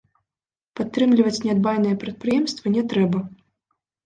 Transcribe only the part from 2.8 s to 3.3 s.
трэба.